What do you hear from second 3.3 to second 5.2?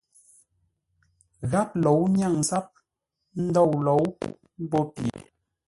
ndôu lǒu mbó pye.